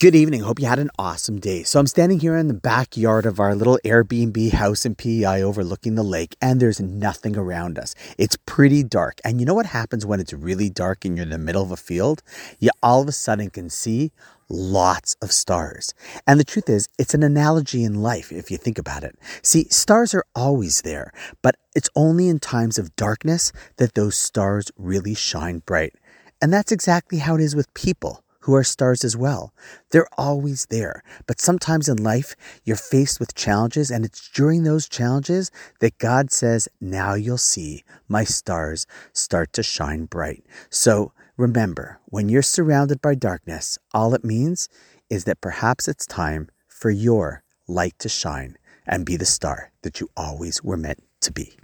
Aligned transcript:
Good 0.00 0.14
evening. 0.14 0.42
Hope 0.42 0.60
you 0.60 0.66
had 0.66 0.78
an 0.78 0.92
awesome 0.96 1.40
day. 1.40 1.64
So, 1.64 1.80
I'm 1.80 1.88
standing 1.88 2.20
here 2.20 2.36
in 2.36 2.46
the 2.46 2.54
backyard 2.54 3.26
of 3.26 3.40
our 3.40 3.56
little 3.56 3.80
Airbnb 3.84 4.52
house 4.52 4.86
in 4.86 4.94
PEI 4.94 5.42
overlooking 5.42 5.96
the 5.96 6.04
lake, 6.04 6.36
and 6.40 6.60
there's 6.60 6.78
nothing 6.78 7.36
around 7.36 7.80
us. 7.80 7.96
It's 8.16 8.38
pretty 8.46 8.84
dark. 8.84 9.18
And 9.24 9.40
you 9.40 9.44
know 9.44 9.54
what 9.54 9.66
happens 9.66 10.06
when 10.06 10.20
it's 10.20 10.32
really 10.32 10.70
dark 10.70 11.04
and 11.04 11.16
you're 11.16 11.24
in 11.24 11.30
the 11.30 11.36
middle 11.36 11.64
of 11.64 11.72
a 11.72 11.76
field? 11.76 12.22
You 12.60 12.70
all 12.80 13.02
of 13.02 13.08
a 13.08 13.12
sudden 13.12 13.50
can 13.50 13.70
see 13.70 14.12
lots 14.48 15.16
of 15.20 15.32
stars. 15.32 15.94
And 16.28 16.38
the 16.38 16.44
truth 16.44 16.68
is, 16.68 16.88
it's 16.96 17.14
an 17.14 17.24
analogy 17.24 17.82
in 17.82 18.00
life 18.00 18.30
if 18.30 18.52
you 18.52 18.56
think 18.56 18.78
about 18.78 19.02
it. 19.02 19.18
See, 19.42 19.64
stars 19.68 20.14
are 20.14 20.24
always 20.32 20.82
there, 20.82 21.12
but 21.42 21.56
it's 21.74 21.90
only 21.96 22.28
in 22.28 22.38
times 22.38 22.78
of 22.78 22.94
darkness 22.94 23.50
that 23.78 23.94
those 23.94 24.16
stars 24.16 24.70
really 24.78 25.16
shine 25.16 25.58
bright. 25.66 25.94
And 26.40 26.52
that's 26.52 26.70
exactly 26.70 27.18
how 27.18 27.34
it 27.34 27.40
is 27.40 27.56
with 27.56 27.74
people 27.74 28.22
who 28.48 28.54
are 28.54 28.64
stars 28.64 29.04
as 29.04 29.14
well. 29.14 29.52
They're 29.90 30.08
always 30.16 30.64
there. 30.70 31.02
But 31.26 31.38
sometimes 31.38 31.86
in 31.86 32.02
life, 32.02 32.34
you're 32.64 32.76
faced 32.76 33.20
with 33.20 33.34
challenges, 33.34 33.90
and 33.90 34.06
it's 34.06 34.30
during 34.30 34.62
those 34.62 34.88
challenges 34.88 35.50
that 35.80 35.98
God 35.98 36.30
says, 36.30 36.66
Now 36.80 37.12
you'll 37.12 37.36
see 37.36 37.84
my 38.08 38.24
stars 38.24 38.86
start 39.12 39.52
to 39.52 39.62
shine 39.62 40.06
bright. 40.06 40.46
So 40.70 41.12
remember, 41.36 42.00
when 42.06 42.30
you're 42.30 42.40
surrounded 42.40 43.02
by 43.02 43.16
darkness, 43.16 43.78
all 43.92 44.14
it 44.14 44.24
means 44.24 44.70
is 45.10 45.24
that 45.24 45.42
perhaps 45.42 45.86
it's 45.86 46.06
time 46.06 46.48
for 46.66 46.90
your 46.90 47.42
light 47.66 47.98
to 47.98 48.08
shine 48.08 48.56
and 48.86 49.04
be 49.04 49.18
the 49.18 49.26
star 49.26 49.72
that 49.82 50.00
you 50.00 50.08
always 50.16 50.64
were 50.64 50.78
meant 50.78 51.02
to 51.20 51.30
be. 51.30 51.58